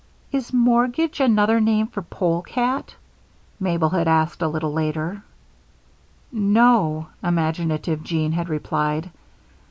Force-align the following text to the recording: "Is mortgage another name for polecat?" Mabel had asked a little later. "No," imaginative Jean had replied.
"Is 0.31 0.51
mortgage 0.51 1.19
another 1.19 1.59
name 1.59 1.85
for 1.85 2.01
polecat?" 2.01 2.95
Mabel 3.59 3.89
had 3.89 4.07
asked 4.07 4.41
a 4.41 4.47
little 4.47 4.73
later. 4.73 5.23
"No," 6.31 7.09
imaginative 7.21 8.01
Jean 8.03 8.31
had 8.31 8.49
replied. 8.49 9.11